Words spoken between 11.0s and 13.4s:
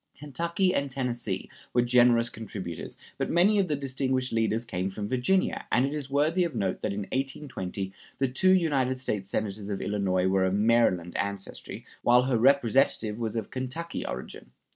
ancestry, while her Representative was